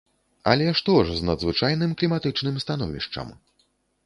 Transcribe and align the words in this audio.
Але 0.53 0.71
што 0.79 0.95
ж 1.09 1.17
з 1.17 1.27
надзвычайным 1.29 1.93
кліматычным 2.01 2.55
становішчам? 2.65 3.27